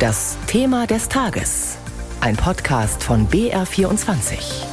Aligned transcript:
Das 0.00 0.38
Thema 0.46 0.86
des 0.86 1.10
Tages. 1.10 1.78
Ein 2.22 2.34
Podcast 2.34 3.04
von 3.04 3.26
BR24. 3.28 4.64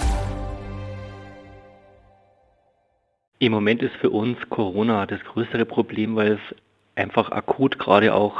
Im 3.40 3.52
Moment 3.52 3.84
ist 3.84 3.94
für 3.98 4.10
uns 4.10 4.38
Corona 4.50 5.06
das 5.06 5.20
größere 5.26 5.66
Problem, 5.66 6.16
weil 6.16 6.32
es 6.32 6.56
einfach 6.96 7.30
akut 7.34 7.78
gerade 7.78 8.14
auch 8.14 8.38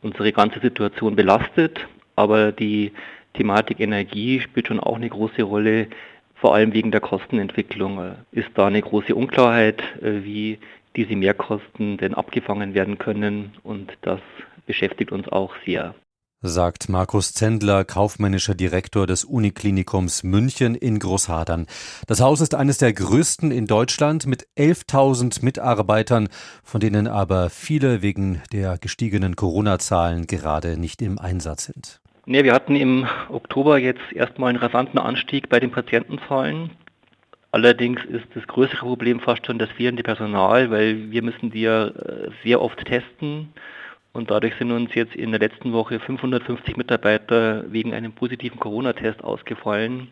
unsere 0.00 0.32
ganze 0.32 0.58
Situation 0.60 1.16
belastet. 1.16 1.86
Aber 2.14 2.50
die 2.50 2.92
Thematik 3.34 3.80
Energie 3.80 4.40
spielt 4.40 4.68
schon 4.68 4.80
auch 4.80 4.96
eine 4.96 5.10
große 5.10 5.42
Rolle, 5.42 5.88
vor 6.34 6.54
allem 6.54 6.72
wegen 6.72 6.92
der 6.92 7.02
Kostenentwicklung. 7.02 8.16
Ist 8.32 8.48
da 8.54 8.68
eine 8.68 8.80
große 8.80 9.14
Unklarheit, 9.14 9.82
äh, 10.00 10.24
wie 10.24 10.60
diese 10.96 11.14
Mehrkosten 11.14 11.98
denn 11.98 12.14
abgefangen 12.14 12.72
werden 12.72 12.96
können 12.96 13.52
und 13.62 13.92
das 14.00 14.20
beschäftigt 14.64 15.12
uns 15.12 15.28
auch 15.28 15.54
sehr 15.66 15.94
sagt 16.48 16.88
Markus 16.88 17.32
Zendler, 17.32 17.84
kaufmännischer 17.84 18.54
Direktor 18.54 19.06
des 19.06 19.24
Uniklinikums 19.24 20.22
München 20.22 20.74
in 20.74 20.98
Großhadern. 20.98 21.66
Das 22.06 22.20
Haus 22.20 22.40
ist 22.40 22.54
eines 22.54 22.78
der 22.78 22.92
größten 22.92 23.50
in 23.50 23.66
Deutschland 23.66 24.26
mit 24.26 24.46
11.000 24.56 25.44
Mitarbeitern, 25.44 26.28
von 26.62 26.80
denen 26.80 27.06
aber 27.08 27.50
viele 27.50 28.02
wegen 28.02 28.42
der 28.52 28.78
gestiegenen 28.78 29.36
Corona-Zahlen 29.36 30.26
gerade 30.26 30.78
nicht 30.78 31.02
im 31.02 31.18
Einsatz 31.18 31.64
sind. 31.64 32.00
Nee, 32.26 32.44
wir 32.44 32.54
hatten 32.54 32.76
im 32.76 33.06
Oktober 33.28 33.78
jetzt 33.78 34.12
erstmal 34.12 34.50
einen 34.50 34.58
rasanten 34.58 34.98
Anstieg 34.98 35.48
bei 35.48 35.60
den 35.60 35.70
Patientenzahlen. 35.70 36.70
Allerdings 37.52 38.04
ist 38.04 38.26
das 38.34 38.46
größere 38.46 38.84
Problem 38.84 39.20
fast 39.20 39.46
schon 39.46 39.58
das 39.58 39.70
fehlende 39.70 40.02
Personal, 40.02 40.70
weil 40.70 41.10
wir 41.10 41.22
müssen 41.22 41.50
die 41.50 41.62
ja 41.62 41.86
äh, 41.86 42.30
sehr 42.42 42.60
oft 42.60 42.84
testen 42.84 43.52
und 44.16 44.30
dadurch 44.30 44.54
sind 44.54 44.72
uns 44.72 44.94
jetzt 44.94 45.14
in 45.14 45.30
der 45.30 45.40
letzten 45.40 45.74
Woche 45.74 46.00
550 46.00 46.78
Mitarbeiter 46.78 47.70
wegen 47.70 47.92
einem 47.92 48.12
positiven 48.12 48.58
Corona-Test 48.58 49.22
ausgefallen, 49.22 50.08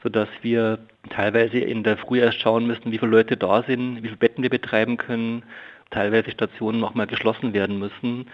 sodass 0.00 0.28
wir 0.42 0.78
teilweise 1.10 1.58
in 1.58 1.82
der 1.82 1.96
Früh 1.96 2.20
erst 2.20 2.40
schauen 2.40 2.68
müssen, 2.68 2.92
wie 2.92 2.98
viele 2.98 3.10
Leute 3.10 3.36
da 3.36 3.64
sind, 3.64 3.96
wie 3.96 4.08
viele 4.08 4.16
Betten 4.16 4.44
wir 4.44 4.50
betreiben 4.50 4.96
können, 4.96 5.42
teilweise 5.90 6.30
Stationen 6.30 6.78
nochmal 6.78 7.08
geschlossen 7.08 7.52
werden 7.52 7.80
müssen. 7.80 8.26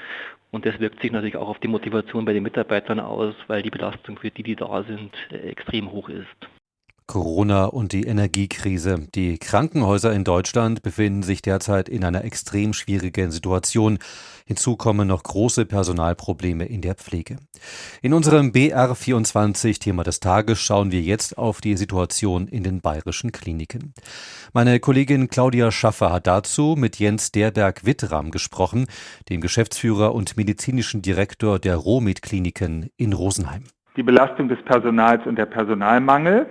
Und 0.50 0.66
das 0.66 0.78
wirkt 0.78 1.00
sich 1.00 1.10
natürlich 1.10 1.36
auch 1.36 1.48
auf 1.48 1.58
die 1.58 1.68
Motivation 1.68 2.26
bei 2.26 2.34
den 2.34 2.42
Mitarbeitern 2.42 3.00
aus, 3.00 3.34
weil 3.46 3.62
die 3.62 3.70
Belastung 3.70 4.18
für 4.18 4.30
die, 4.30 4.42
die 4.42 4.56
da 4.56 4.82
sind, 4.82 5.12
extrem 5.30 5.90
hoch 5.90 6.10
ist. 6.10 6.57
Corona 7.08 7.64
und 7.64 7.92
die 7.92 8.04
Energiekrise. 8.04 9.08
Die 9.14 9.38
Krankenhäuser 9.38 10.12
in 10.12 10.24
Deutschland 10.24 10.82
befinden 10.82 11.22
sich 11.22 11.40
derzeit 11.40 11.88
in 11.88 12.04
einer 12.04 12.22
extrem 12.22 12.74
schwierigen 12.74 13.30
Situation. 13.30 13.98
Hinzu 14.46 14.76
kommen 14.76 15.08
noch 15.08 15.22
große 15.22 15.64
Personalprobleme 15.64 16.66
in 16.66 16.82
der 16.82 16.94
Pflege. 16.94 17.38
In 18.02 18.12
unserem 18.12 18.50
BR24 18.50 19.80
Thema 19.80 20.04
des 20.04 20.20
Tages 20.20 20.60
schauen 20.60 20.92
wir 20.92 21.00
jetzt 21.00 21.38
auf 21.38 21.62
die 21.62 21.78
Situation 21.78 22.46
in 22.46 22.62
den 22.62 22.82
bayerischen 22.82 23.32
Kliniken. 23.32 23.94
Meine 24.52 24.78
Kollegin 24.78 25.28
Claudia 25.28 25.70
Schaffer 25.70 26.12
hat 26.12 26.26
dazu 26.26 26.74
mit 26.76 26.98
Jens 26.98 27.32
Derberg-Wittram 27.32 28.30
gesprochen, 28.30 28.86
dem 29.30 29.40
Geschäftsführer 29.40 30.14
und 30.14 30.36
medizinischen 30.36 31.00
Direktor 31.00 31.58
der 31.58 31.76
Romit 31.76 32.20
Kliniken 32.20 32.90
in 32.98 33.14
Rosenheim. 33.14 33.64
Die 33.96 34.02
Belastung 34.02 34.48
des 34.48 34.62
Personals 34.64 35.26
und 35.26 35.36
der 35.36 35.46
Personalmangel 35.46 36.46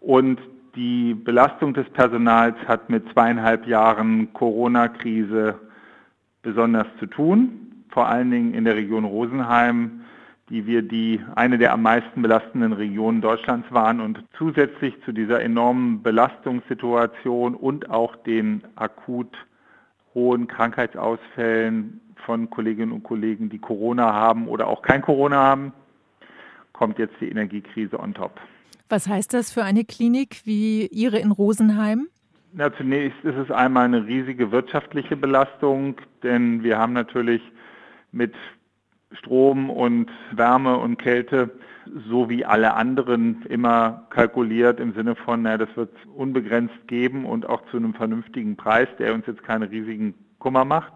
und 0.00 0.40
die 0.74 1.14
Belastung 1.14 1.74
des 1.74 1.88
Personals 1.90 2.56
hat 2.66 2.90
mit 2.90 3.08
zweieinhalb 3.12 3.66
Jahren 3.66 4.32
Corona-Krise 4.32 5.58
besonders 6.42 6.86
zu 6.98 7.06
tun, 7.06 7.84
vor 7.90 8.08
allen 8.08 8.30
Dingen 8.30 8.54
in 8.54 8.64
der 8.64 8.76
Region 8.76 9.04
Rosenheim, 9.04 10.00
die 10.48 10.66
wir 10.66 10.82
die 10.82 11.20
eine 11.36 11.58
der 11.58 11.72
am 11.72 11.82
meisten 11.82 12.22
belastenden 12.22 12.72
Regionen 12.72 13.20
Deutschlands 13.20 13.70
waren 13.70 14.00
und 14.00 14.24
zusätzlich 14.36 14.94
zu 15.04 15.12
dieser 15.12 15.40
enormen 15.40 16.02
Belastungssituation 16.02 17.54
und 17.54 17.90
auch 17.90 18.16
den 18.16 18.62
akut 18.76 19.36
hohen 20.14 20.48
Krankheitsausfällen 20.48 22.00
von 22.26 22.50
Kolleginnen 22.50 22.92
und 22.92 23.04
Kollegen, 23.04 23.48
die 23.48 23.58
Corona 23.60 24.12
haben 24.12 24.48
oder 24.48 24.66
auch 24.66 24.82
kein 24.82 25.02
Corona 25.02 25.36
haben, 25.36 25.72
kommt 26.72 26.98
jetzt 26.98 27.14
die 27.20 27.28
Energiekrise 27.28 27.98
on 27.98 28.14
top. 28.14 28.40
Was 28.90 29.06
heißt 29.06 29.34
das 29.34 29.52
für 29.52 29.62
eine 29.62 29.84
Klinik 29.84 30.40
wie 30.44 30.88
Ihre 30.88 31.20
in 31.20 31.30
Rosenheim? 31.30 32.08
Na, 32.52 32.74
zunächst 32.74 33.22
ist 33.22 33.36
es 33.36 33.48
einmal 33.52 33.84
eine 33.84 34.04
riesige 34.04 34.50
wirtschaftliche 34.50 35.16
Belastung, 35.16 35.94
denn 36.24 36.64
wir 36.64 36.76
haben 36.76 36.92
natürlich 36.92 37.40
mit 38.10 38.34
Strom 39.12 39.70
und 39.70 40.10
Wärme 40.32 40.76
und 40.76 40.98
Kälte 40.98 41.50
so 42.08 42.28
wie 42.28 42.44
alle 42.44 42.74
anderen 42.74 43.42
immer 43.48 44.08
kalkuliert 44.10 44.80
im 44.80 44.92
Sinne 44.94 45.14
von, 45.14 45.42
na, 45.42 45.56
das 45.56 45.68
wird 45.76 45.90
es 45.94 46.10
unbegrenzt 46.10 46.88
geben 46.88 47.26
und 47.26 47.48
auch 47.48 47.62
zu 47.70 47.76
einem 47.76 47.94
vernünftigen 47.94 48.56
Preis, 48.56 48.88
der 48.98 49.14
uns 49.14 49.24
jetzt 49.28 49.44
keine 49.44 49.70
riesigen 49.70 50.14
Kummer 50.40 50.64
macht. 50.64 50.94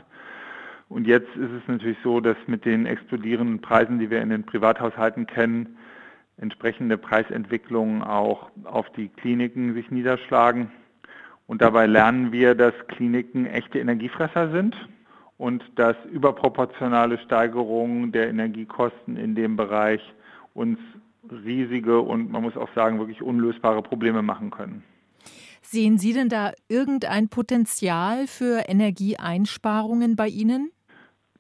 Und 0.89 1.07
jetzt 1.07 1.29
ist 1.37 1.51
es 1.53 1.63
natürlich 1.69 1.99
so, 2.03 2.19
dass 2.21 2.37
mit 2.49 2.65
den 2.65 2.87
explodierenden 2.87 3.61
Preisen, 3.61 4.01
die 4.01 4.11
wir 4.11 4.21
in 4.21 4.31
den 4.31 4.45
Privathaushalten 4.45 5.29
kennen, 5.29 5.77
entsprechende 6.37 6.99
Preisentwicklungen 6.99 8.03
auch 8.03 8.51
auf 8.65 8.91
die 8.91 9.09
Kliniken 9.09 9.75
sich 9.75 9.91
niederschlagen. 9.91 10.71
Und 11.47 11.63
dabei 11.63 11.87
lernen 11.87 12.33
wir, 12.33 12.55
dass 12.55 12.75
Kliniken 12.89 13.47
echte 13.47 13.79
Energiefresser 13.79 14.51
sind 14.51 14.75
und 15.37 15.63
dass 15.77 15.97
überproportionale 16.11 17.19
Steigerungen 17.19 18.13
der 18.13 18.29
Energiekosten 18.29 19.17
in 19.17 19.35
dem 19.35 19.57
Bereich 19.57 20.01
uns 20.55 20.79
riesige 21.31 22.01
und 22.01 22.31
man 22.31 22.43
muss 22.43 22.57
auch 22.57 22.69
sagen 22.75 22.99
wirklich 22.99 23.23
unlösbare 23.23 23.83
Probleme 23.83 24.23
machen 24.23 24.51
können. 24.51 24.83
Sehen 25.63 25.99
Sie 25.99 26.13
denn 26.13 26.29
da 26.29 26.53
irgendein 26.69 27.29
Potenzial 27.29 28.27
für 28.27 28.69
Energieeinsparungen 28.69 30.15
bei 30.15 30.29
Ihnen? 30.29 30.71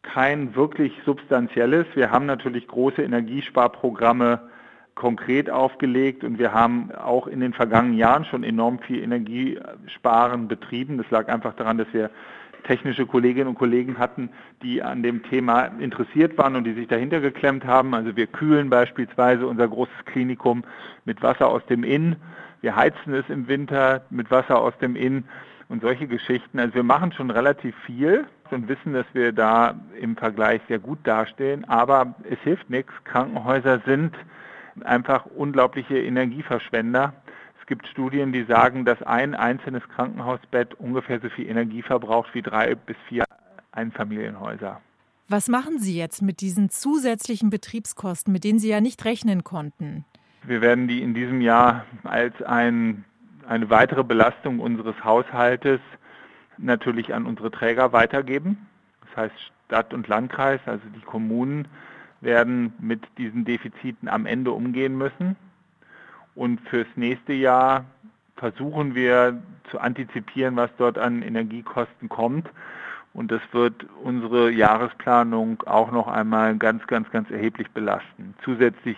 Kein 0.02 0.54
wirklich 0.54 0.92
substanzielles. 1.04 1.86
Wir 1.94 2.10
haben 2.10 2.26
natürlich 2.26 2.66
große 2.66 3.02
Energiesparprogramme 3.02 4.50
konkret 4.94 5.50
aufgelegt 5.50 6.24
und 6.24 6.38
wir 6.38 6.52
haben 6.52 6.92
auch 6.92 7.26
in 7.26 7.40
den 7.40 7.52
vergangenen 7.52 7.98
Jahren 7.98 8.24
schon 8.24 8.44
enorm 8.44 8.78
viel 8.78 9.02
Energiesparen 9.02 10.48
betrieben. 10.48 10.98
Das 10.98 11.10
lag 11.10 11.28
einfach 11.28 11.54
daran, 11.54 11.78
dass 11.78 11.92
wir 11.92 12.10
technische 12.64 13.06
Kolleginnen 13.06 13.48
und 13.48 13.54
Kollegen 13.56 13.98
hatten, 13.98 14.30
die 14.62 14.82
an 14.82 15.02
dem 15.02 15.22
Thema 15.24 15.66
interessiert 15.78 16.36
waren 16.38 16.56
und 16.56 16.64
die 16.64 16.72
sich 16.72 16.88
dahinter 16.88 17.20
geklemmt 17.20 17.64
haben. 17.64 17.94
Also 17.94 18.16
wir 18.16 18.26
kühlen 18.26 18.70
beispielsweise 18.70 19.46
unser 19.46 19.68
großes 19.68 20.04
Klinikum 20.06 20.64
mit 21.04 21.22
Wasser 21.22 21.48
aus 21.48 21.64
dem 21.66 21.84
Inn. 21.84 22.16
Wir 22.60 22.74
heizen 22.74 23.14
es 23.14 23.28
im 23.28 23.46
Winter 23.48 24.02
mit 24.10 24.30
Wasser 24.30 24.58
aus 24.58 24.76
dem 24.78 24.96
Inn 24.96 25.24
und 25.68 25.82
solche 25.82 26.06
Geschichten. 26.06 26.58
Also 26.58 26.74
wir 26.74 26.82
machen 26.82 27.12
schon 27.12 27.30
relativ 27.30 27.76
viel 27.84 28.26
und 28.50 28.68
wissen, 28.68 28.92
dass 28.92 29.06
wir 29.12 29.32
da 29.32 29.74
im 30.00 30.16
Vergleich 30.16 30.62
sehr 30.68 30.78
gut 30.78 30.98
dastehen. 31.04 31.64
Aber 31.68 32.14
es 32.30 32.38
hilft 32.40 32.70
nichts. 32.70 32.92
Krankenhäuser 33.04 33.80
sind 33.84 34.14
einfach 34.82 35.26
unglaubliche 35.26 35.98
Energieverschwender. 35.98 37.14
Es 37.60 37.66
gibt 37.66 37.86
Studien, 37.86 38.32
die 38.32 38.44
sagen, 38.44 38.84
dass 38.84 39.02
ein 39.02 39.34
einzelnes 39.34 39.82
Krankenhausbett 39.88 40.74
ungefähr 40.74 41.20
so 41.20 41.28
viel 41.30 41.48
Energie 41.48 41.82
verbraucht 41.82 42.34
wie 42.34 42.42
drei 42.42 42.74
bis 42.74 42.96
vier 43.08 43.24
Einfamilienhäuser. 43.72 44.80
Was 45.28 45.48
machen 45.48 45.78
Sie 45.78 45.96
jetzt 45.96 46.20
mit 46.20 46.42
diesen 46.42 46.68
zusätzlichen 46.68 47.48
Betriebskosten, 47.48 48.32
mit 48.32 48.44
denen 48.44 48.58
Sie 48.58 48.68
ja 48.68 48.80
nicht 48.80 49.04
rechnen 49.06 49.42
konnten? 49.42 50.04
Wir 50.42 50.60
werden 50.60 50.86
die 50.88 51.00
in 51.00 51.14
diesem 51.14 51.40
Jahr 51.40 51.86
als 52.02 52.42
ein, 52.42 53.04
eine 53.48 53.70
weitere 53.70 54.04
Belastung 54.04 54.60
unseres 54.60 55.02
Haushaltes 55.02 55.80
natürlich 56.58 57.14
an 57.14 57.24
unsere 57.24 57.50
Träger 57.50 57.92
weitergeben. 57.92 58.66
Das 59.00 59.16
heißt 59.16 59.34
Stadt 59.66 59.94
und 59.94 60.06
Landkreis, 60.08 60.60
also 60.66 60.84
die 60.94 61.00
Kommunen, 61.00 61.66
werden 62.24 62.72
mit 62.80 63.02
diesen 63.18 63.44
Defiziten 63.44 64.08
am 64.08 64.26
Ende 64.26 64.50
umgehen 64.50 64.96
müssen. 64.96 65.36
Und 66.34 66.60
fürs 66.68 66.88
nächste 66.96 67.32
Jahr 67.32 67.84
versuchen 68.36 68.94
wir 68.94 69.40
zu 69.70 69.78
antizipieren, 69.78 70.56
was 70.56 70.70
dort 70.76 70.98
an 70.98 71.22
Energiekosten 71.22 72.08
kommt. 72.08 72.48
Und 73.12 73.30
das 73.30 73.42
wird 73.52 73.86
unsere 74.02 74.50
Jahresplanung 74.50 75.62
auch 75.66 75.92
noch 75.92 76.08
einmal 76.08 76.56
ganz, 76.56 76.84
ganz, 76.88 77.08
ganz 77.10 77.30
erheblich 77.30 77.70
belasten, 77.70 78.34
zusätzlich 78.42 78.96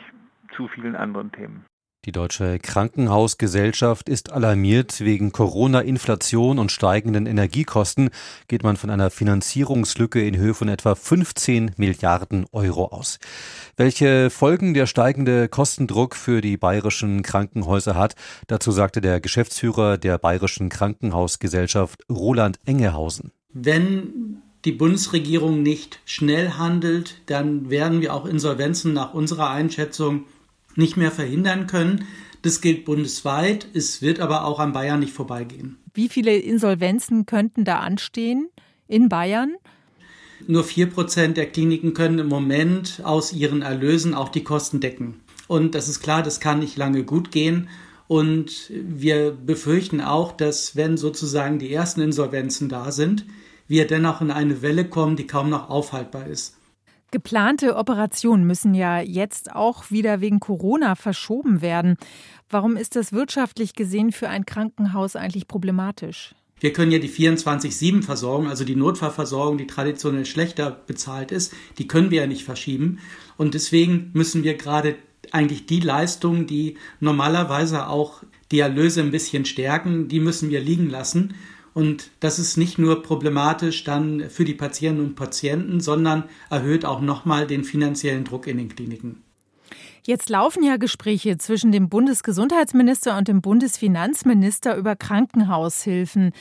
zu 0.55 0.69
vielen 0.69 0.96
anderen 0.96 1.31
Themen. 1.32 1.64
Die 2.06 2.12
Deutsche 2.12 2.61
Krankenhausgesellschaft 2.61 4.08
ist 4.08 4.31
alarmiert. 4.31 5.00
Wegen 5.00 5.32
Corona-Inflation 5.32 6.61
und 6.61 6.70
steigenden 6.70 7.26
Energiekosten 7.26 8.11
geht 8.47 8.62
man 8.62 8.76
von 8.76 8.91
einer 8.91 9.11
Finanzierungslücke 9.11 10.25
in 10.25 10.37
Höhe 10.37 10.55
von 10.55 10.69
etwa 10.69 10.94
15 10.94 11.73
Milliarden 11.76 12.47
Euro 12.53 12.85
aus. 12.93 13.19
Welche 13.76 14.31
Folgen 14.31 14.73
der 14.73 14.87
steigende 14.87 15.49
Kostendruck 15.49 16.14
für 16.14 16.41
die 16.41 16.56
bayerischen 16.56 17.25
Krankenhäuser 17.25 17.97
hat, 17.97 18.14
dazu 18.47 18.70
sagte 18.70 19.00
der 19.00 19.20
Geschäftsführer 19.20 19.99
der 19.99 20.17
Bayerischen 20.19 20.69
Krankenhausgesellschaft 20.69 22.05
Roland 22.09 22.61
Engehausen. 22.67 23.32
Wenn 23.52 24.43
die 24.64 24.70
Bundesregierung 24.70 25.64
nicht 25.64 25.99
schnell 26.05 26.50
handelt, 26.50 27.17
dann 27.26 27.69
werden 27.69 28.00
wir 28.00 28.14
auch 28.14 28.26
Insolvenzen 28.26 28.93
nach 28.93 29.12
unserer 29.12 29.50
Einschätzung 29.50 30.26
nicht 30.76 30.96
mehr 30.96 31.11
verhindern 31.11 31.67
können. 31.67 32.06
Das 32.43 32.61
gilt 32.61 32.84
bundesweit, 32.84 33.67
es 33.75 34.02
wird 34.02 34.20
aber 34.20 34.44
auch 34.44 34.61
an 34.61 34.73
Bayern 34.73 35.00
nicht 35.00 35.12
vorbeigehen. 35.12 35.78
Wie 35.94 36.08
viele 36.08 36.37
Insolvenzen 36.37 37.26
könnten 37.26 37.64
da 37.64 37.81
anstehen 37.81 38.49
in 38.87 39.08
Bayern? 39.08 39.56
Nur 40.46 40.64
vier 40.64 40.87
Prozent 40.87 41.37
der 41.37 41.46
Kliniken 41.46 41.94
können 41.94 42.19
im 42.19 42.28
Moment 42.28 43.00
aus 43.02 43.32
ihren 43.32 43.62
Erlösen 43.62 44.14
auch 44.14 44.28
die 44.28 44.44
Kosten 44.44 44.81
decken. 44.81 45.20
Und 45.49 45.75
das 45.75 45.88
ist 45.88 46.00
klar, 46.00 46.23
das 46.23 46.40
kann 46.40 46.58
nicht 46.58 46.76
lange 46.76 47.05
gut 47.05 47.31
gehen. 47.32 47.69
Und 48.08 48.70
wir 48.70 49.32
befürchten 49.32 50.00
auch, 50.00 50.32
dass 50.32 50.76
wenn 50.76 50.96
sozusagen 50.96 51.58
die 51.58 51.73
ersten 51.73 52.00
Insolvenzen 52.00 52.69
da 52.69 52.93
sind, 52.93 53.25
wir 53.67 53.87
dennoch 53.87 54.20
in 54.20 54.31
eine 54.31 54.62
Welle 54.62 54.84
kommen, 54.84 55.17
die 55.17 55.26
kaum 55.26 55.50
noch 55.50 55.69
aufhaltbar 55.69 56.26
ist. 56.26 56.56
Geplante 57.17 57.77
Operationen 57.77 58.47
müssen 58.47 58.75
ja 58.75 59.01
jetzt 59.01 59.51
auch 59.51 59.91
wieder 59.91 60.21
wegen 60.21 60.39
Corona 60.39 60.97
verschoben 60.97 61.63
werden. 61.63 61.97
Warum 62.51 62.77
ist 62.77 62.95
das 62.95 63.11
wirtschaftlich 63.11 63.73
gesehen 63.73 64.13
für 64.13 64.29
ein 64.29 64.45
Krankenhaus 64.45 65.17
eigentlich 65.17 65.49
problematisch? 65.49 66.35
Wir 66.61 66.75
können 66.75 66.93
ja 66.93 66.99
die 66.99 67.09
24-7-Versorgung, 67.09 68.49
also 68.49 68.65
die 68.67 68.77
Notfallversorgung, 68.77 69.57
die 69.57 69.67
traditionell 69.67 70.27
schlechter 70.27 70.71
bezahlt 70.71 71.33
ist, 71.33 71.55
die 71.79 71.89
können 71.89 72.11
wir 72.11 72.21
ja 72.21 72.27
nicht 72.27 72.45
verschieben. 72.45 72.99
Und 73.39 73.55
deswegen 73.55 74.11
müssen 74.12 74.45
wir 74.45 74.53
gerade 74.53 74.97
eigentlich 75.33 75.65
die 75.65 75.81
Leistungen, 75.81 76.47
die 76.47 76.77
normalerweise 77.01 77.89
auch 77.89 78.25
die 78.53 78.59
Erlöse 78.59 79.01
ein 79.01 79.11
bisschen 79.11 79.47
stärken, 79.47 80.09
die 80.09 80.21
müssen 80.21 80.51
wir 80.51 80.61
liegen 80.61 80.91
lassen. 80.91 81.35
Und 81.76 82.08
das 82.20 82.38
ist 82.38 82.56
nicht 82.56 82.78
nur 82.78 83.02
problematisch 83.02 83.84
dann 83.84 84.31
für 84.31 84.46
die 84.46 84.55
Patientinnen 84.55 85.11
und 85.11 85.14
Patienten, 85.14 85.81
sondern 85.81 86.25
erhöht 86.49 86.87
auch 86.87 87.02
nochmal 87.02 87.46
den 87.46 87.64
finanziellen 87.64 88.25
Druck 88.25 88.46
in 88.46 88.56
den 88.56 88.75
Kliniken. 88.75 89.23
Jetzt 90.02 90.31
laufen 90.31 90.62
ja 90.62 90.78
Gespräche 90.78 91.37
zwischen 91.37 91.73
dem 91.73 91.90
Bundesgesundheitsminister 91.90 93.19
und 93.19 93.28
dem 93.28 93.43
Bundesfinanzminister 93.43 94.75
über 94.75 94.96
Krankenhaushilfen. 94.96 96.32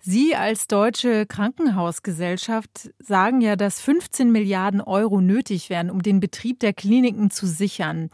Sie 0.00 0.34
als 0.34 0.66
deutsche 0.66 1.26
Krankenhausgesellschaft 1.26 2.90
sagen 2.98 3.40
ja, 3.40 3.54
dass 3.54 3.80
15 3.80 4.32
Milliarden 4.32 4.80
Euro 4.80 5.20
nötig 5.20 5.70
wären, 5.70 5.90
um 5.90 6.02
den 6.02 6.18
Betrieb 6.18 6.58
der 6.58 6.72
Kliniken 6.72 7.30
zu 7.30 7.46
sichern. 7.46 8.10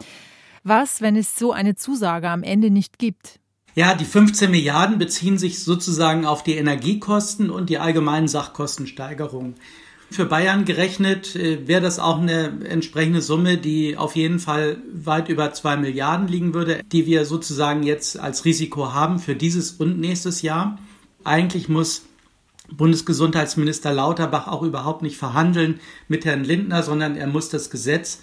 Was, 0.64 1.00
wenn 1.00 1.16
es 1.16 1.34
so 1.34 1.50
eine 1.50 1.76
Zusage 1.76 2.28
am 2.28 2.42
Ende 2.42 2.68
nicht 2.68 2.98
gibt? 2.98 3.40
Ja, 3.78 3.94
die 3.94 4.04
15 4.04 4.50
Milliarden 4.50 4.98
beziehen 4.98 5.38
sich 5.38 5.62
sozusagen 5.62 6.26
auf 6.26 6.42
die 6.42 6.56
Energiekosten 6.56 7.48
und 7.48 7.70
die 7.70 7.78
allgemeinen 7.78 8.26
Sachkostensteigerungen. 8.26 9.54
Für 10.10 10.24
Bayern 10.24 10.64
gerechnet 10.64 11.36
äh, 11.36 11.68
wäre 11.68 11.80
das 11.80 12.00
auch 12.00 12.20
eine 12.20 12.66
entsprechende 12.68 13.22
Summe, 13.22 13.56
die 13.56 13.96
auf 13.96 14.16
jeden 14.16 14.40
Fall 14.40 14.78
weit 14.92 15.28
über 15.28 15.52
zwei 15.52 15.76
Milliarden 15.76 16.26
liegen 16.26 16.54
würde, 16.54 16.80
die 16.90 17.06
wir 17.06 17.24
sozusagen 17.24 17.84
jetzt 17.84 18.18
als 18.18 18.44
Risiko 18.44 18.94
haben 18.94 19.20
für 19.20 19.36
dieses 19.36 19.70
und 19.70 20.00
nächstes 20.00 20.42
Jahr. 20.42 20.80
Eigentlich 21.22 21.68
muss 21.68 22.02
Bundesgesundheitsminister 22.72 23.92
Lauterbach 23.92 24.48
auch 24.48 24.62
überhaupt 24.62 25.02
nicht 25.02 25.18
verhandeln 25.18 25.78
mit 26.08 26.24
Herrn 26.24 26.42
Lindner, 26.42 26.82
sondern 26.82 27.14
er 27.14 27.28
muss 27.28 27.48
das 27.48 27.70
Gesetz 27.70 28.18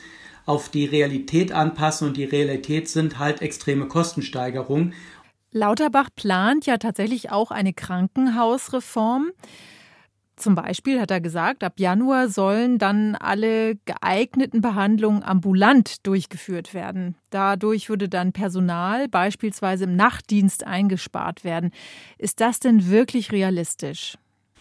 auf 0.45 0.69
die 0.69 0.85
Realität 0.85 1.51
anpassen 1.51 2.09
und 2.09 2.17
die 2.17 2.25
Realität 2.25 2.87
sind 2.87 3.19
halt 3.19 3.41
extreme 3.41 3.87
Kostensteigerungen. 3.87 4.93
Lauterbach 5.55 6.09
plant 6.13 6.65
ja 6.65 6.77
tatsächlich 6.77 7.31
auch 7.31 7.49
eine 7.49 7.71
Krankenhausreform. 7.71 9.31
Zum 10.35 10.53
Beispiel 10.53 10.99
hat 10.99 11.11
er 11.11 11.21
gesagt, 11.21 11.63
ab 11.63 11.79
Januar 11.79 12.27
sollen 12.27 12.77
dann 12.77 13.15
alle 13.15 13.77
geeigneten 13.85 14.59
Behandlungen 14.59 15.23
ambulant 15.23 16.05
durchgeführt 16.05 16.73
werden. 16.73 17.15
Dadurch 17.29 17.87
würde 17.87 18.09
dann 18.09 18.33
Personal 18.33 19.07
beispielsweise 19.07 19.85
im 19.85 19.95
Nachtdienst 19.95 20.67
eingespart 20.67 21.45
werden. 21.45 21.71
Ist 22.17 22.41
das 22.41 22.59
denn 22.59 22.89
wirklich 22.89 23.31
realistisch? 23.31 24.17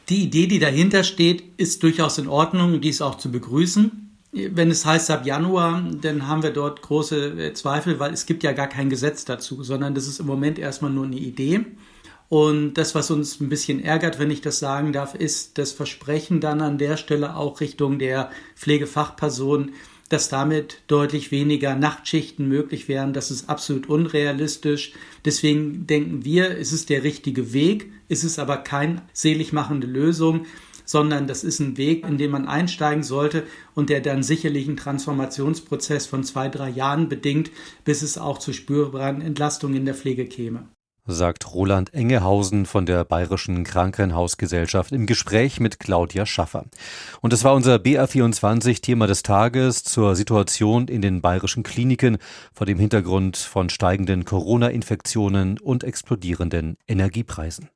Die 0.09 0.23
Idee, 0.23 0.47
die 0.47 0.61
dahinter 0.61 1.03
steht, 1.03 1.43
ist 1.57 1.83
durchaus 1.83 2.19
in 2.19 2.29
Ordnung 2.29 2.75
und 2.75 2.85
die 2.85 2.91
ist 2.91 3.03
auch 3.03 3.17
zu 3.17 3.33
begrüßen. 3.33 4.04
Wenn 4.35 4.71
es 4.71 4.85
heißt 4.85 5.13
ab 5.13 5.25
Januar, 5.25 5.89
dann 6.01 6.27
haben 6.27 6.43
wir 6.43 6.51
dort 6.51 6.83
große 6.83 7.41
äh, 7.41 7.55
Zweifel, 7.55 8.01
weil 8.01 8.13
es 8.13 8.27
gibt 8.27 8.43
ja 8.43 8.51
gar 8.53 8.67
kein 8.67 8.91
Gesetz 8.91 9.25
dazu, 9.25 9.63
sondern 9.63 9.95
das 9.95 10.09
ist 10.09 10.19
im 10.19 10.27
Moment 10.27 10.59
erstmal 10.59 10.91
nur 10.91 11.05
eine 11.05 11.17
Idee. 11.17 11.65
Und 12.29 12.75
das, 12.75 12.97
was 12.97 13.13
uns 13.13 13.41
ein 13.41 13.49
bisschen 13.49 13.85
ärgert, 13.85 14.19
wenn 14.19 14.33
ich 14.33 14.41
das 14.41 14.59
sagen 14.59 14.93
darf, 14.93 15.15
ist 15.15 15.57
das 15.59 15.71
Versprechen 15.71 16.41
dann 16.41 16.63
an 16.63 16.79
der 16.79 16.97
Stelle 16.97 17.37
auch 17.37 17.61
Richtung 17.61 18.01
der 18.01 18.31
Pflegefachperson, 18.57 19.71
dass 20.09 20.31
damit 20.31 20.83
deutlich 20.89 21.31
weniger 21.31 21.77
Nachtschichten 21.77 22.49
möglich 22.49 22.89
wären. 22.89 23.13
Das 23.13 23.31
ist 23.31 23.49
absolut 23.49 23.89
unrealistisch. 23.89 24.95
Deswegen 25.25 25.87
denken 25.87 26.25
wir, 26.25 26.59
es 26.59 26.73
ist 26.73 26.91
der 26.91 27.05
richtige 27.05 27.53
Weg, 27.53 27.93
es 28.09 28.25
ist 28.25 28.41
aber 28.41 28.57
keine 28.57 29.03
seligmachende 29.13 29.87
Lösung, 29.87 30.47
sondern 30.85 31.27
das 31.27 31.45
ist 31.45 31.61
ein 31.61 31.77
Weg, 31.77 32.07
in 32.07 32.19
den 32.19 32.31
man 32.31 32.47
einsteigen 32.47 33.03
sollte 33.03 33.45
und 33.75 33.91
der 33.91 34.01
dann 34.01 34.23
sicherlich 34.23 34.67
einen 34.69 34.77
Transformationsprozess 34.77 36.07
von 36.07 36.25
zwei, 36.25 36.49
drei 36.49 36.69
Jahren 36.69 37.09
bedingt, 37.09 37.51
bis 37.85 38.03
es 38.03 38.19
auch 38.19 38.39
zu 38.39 38.53
spürbaren 38.53 39.21
Entlastungen 39.21 39.77
in 39.77 39.85
der 39.85 39.95
Pflege 39.95 40.27
käme 40.27 40.69
sagt 41.07 41.53
Roland 41.53 41.93
Engehausen 41.93 42.65
von 42.65 42.87
der 42.87 43.05
Bayerischen 43.05 43.65
Krankenhausgesellschaft 43.65 44.93
im 44.93 45.07
Gespräch 45.07 45.61
mit 45.61 45.79
Claudia 45.79 46.25
Schaffer. 46.25 46.65
Und 47.21 47.33
das 47.33 47.45
war 47.45 47.55
unser 47.55 47.77
BR24 47.77 48.81
Thema 48.81 49.07
des 49.07 49.23
Tages 49.23 49.85
zur 49.85 50.17
Situation 50.17 50.89
in 50.89 51.03
den 51.03 51.21
bayerischen 51.21 51.63
Kliniken 51.63 52.17
vor 52.55 52.67
dem 52.67 52.79
Hintergrund 52.79 53.37
von 53.37 53.69
steigenden 53.69 54.25
Corona-Infektionen 54.25 55.59
und 55.59 55.85
explodierenden 55.85 56.79
Energiepreisen. 56.89 57.69